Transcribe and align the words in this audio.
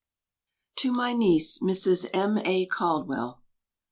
TO 0.77 0.91
MY 0.93 1.13
NIECE, 1.13 1.59
MRS. 1.59 2.09
M.A. 2.11 2.65
CALDWELL. 2.65 3.39